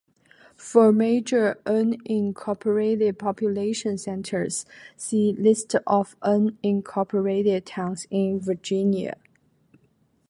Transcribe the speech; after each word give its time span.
For 0.57 0.91
major 0.91 1.59
unincorporated 1.67 3.19
population 3.19 3.99
centers, 3.99 4.65
see 4.97 5.35
List 5.37 5.75
of 5.85 6.19
unincorporated 6.21 7.61
towns 7.67 8.07
in 8.09 8.39
Virginia. 8.39 9.15